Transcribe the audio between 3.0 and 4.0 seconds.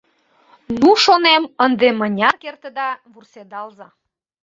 вурседалза».